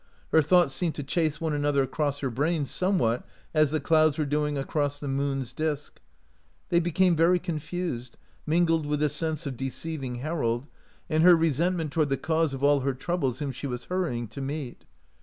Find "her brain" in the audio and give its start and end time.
2.21-2.65